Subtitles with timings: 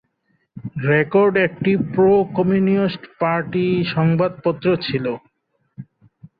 [0.87, 3.65] Record একটি pro communist party
[3.95, 5.05] সংবাদপত্র ছিল।